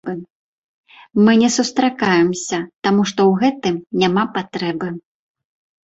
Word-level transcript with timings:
Мы 1.27 1.31
не 1.41 1.49
сустракаемся, 1.57 2.57
таму 2.87 3.01
што 3.13 3.21
ў 3.35 3.45
гэтым 3.45 3.75
няма 4.05 4.23
патрэбы. 4.41 4.89